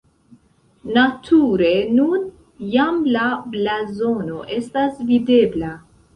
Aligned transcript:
Nature 0.95 1.73
nun 1.97 2.25
jam 2.77 2.99
la 3.17 3.27
blazono 3.53 4.41
estas 4.59 5.07
videbla. 5.13 5.73